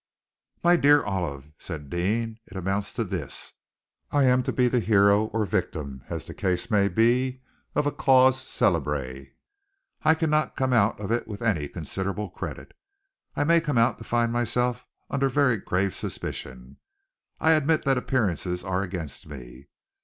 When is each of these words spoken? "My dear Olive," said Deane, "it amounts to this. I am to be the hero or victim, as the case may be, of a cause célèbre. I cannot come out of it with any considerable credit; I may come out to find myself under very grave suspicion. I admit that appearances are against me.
"My 0.63 0.77
dear 0.77 1.03
Olive," 1.03 1.51
said 1.59 1.91
Deane, 1.91 2.39
"it 2.47 2.57
amounts 2.57 2.91
to 2.93 3.03
this. 3.03 3.53
I 4.09 4.23
am 4.23 4.41
to 4.41 4.51
be 4.51 4.67
the 4.67 4.79
hero 4.79 5.25
or 5.25 5.45
victim, 5.45 6.01
as 6.09 6.25
the 6.25 6.33
case 6.33 6.71
may 6.71 6.87
be, 6.87 7.43
of 7.75 7.85
a 7.85 7.91
cause 7.91 8.43
célèbre. 8.43 9.27
I 10.01 10.15
cannot 10.15 10.55
come 10.55 10.73
out 10.73 10.99
of 10.99 11.11
it 11.11 11.27
with 11.27 11.43
any 11.43 11.67
considerable 11.67 12.31
credit; 12.31 12.73
I 13.35 13.43
may 13.43 13.61
come 13.61 13.77
out 13.77 13.99
to 13.99 14.03
find 14.03 14.31
myself 14.33 14.87
under 15.11 15.29
very 15.29 15.57
grave 15.57 15.93
suspicion. 15.93 16.77
I 17.39 17.51
admit 17.51 17.85
that 17.85 17.99
appearances 17.99 18.63
are 18.63 18.81
against 18.81 19.27
me. 19.27 19.67